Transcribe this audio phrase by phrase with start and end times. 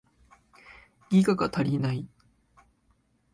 [1.11, 2.07] ギガが足りない